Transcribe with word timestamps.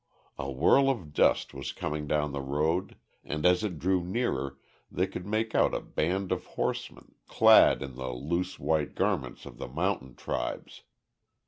A 0.39 0.49
whirl 0.51 0.89
of 0.89 1.13
dust 1.13 1.53
was 1.53 1.71
coming 1.71 2.07
down 2.07 2.31
the 2.31 2.41
road, 2.41 2.95
and 3.23 3.45
as 3.45 3.63
it 3.63 3.77
drew 3.77 4.03
nearer, 4.03 4.57
they 4.91 5.05
could 5.05 5.27
make 5.27 5.53
out 5.53 5.75
a 5.75 5.79
band 5.79 6.31
of 6.31 6.43
horsemen, 6.57 7.13
clad 7.27 7.83
in 7.83 7.93
the 7.93 8.09
loose 8.11 8.57
white 8.57 8.95
garments 8.95 9.45
of 9.45 9.59
the 9.59 9.67
mountain 9.67 10.15
tribes. 10.15 10.81